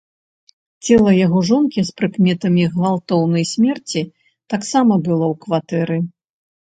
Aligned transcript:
Цела 0.85 1.11
яго 1.25 1.39
жонкі 1.49 1.83
з 1.89 1.91
прыкметамі 1.99 2.63
гвалтоўнай 2.77 3.45
смерці 3.49 4.01
таксама 4.55 4.97
было 5.09 5.25
ў 5.33 5.35
кватэры. 5.45 5.97